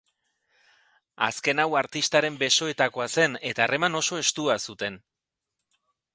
[1.25, 4.99] Azken hau artistaren besoetakoa zen eta harreman oso estua zuten.